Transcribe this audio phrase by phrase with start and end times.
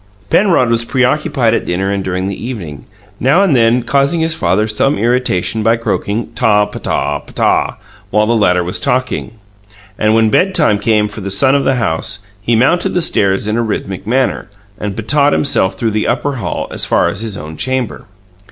[0.31, 2.85] Penrod was preoccupied at dinner and during the evening,
[3.19, 7.75] now and then causing his father some irritation by croaking, "Taw, p'taw p'taw!"
[8.09, 9.33] while the latter was talking.
[9.99, 13.57] And when bedtime came for the son of the house, he mounted the stairs in
[13.57, 17.55] a rhythmic manner, and p'tawed himself through the upper hall as far as his own
[17.55, 18.05] chamber.